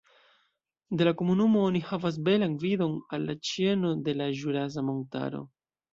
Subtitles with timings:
[1.01, 5.45] De la komunumo oni havas belan vidon al la ĉeno de la Ĵurasa Montaro.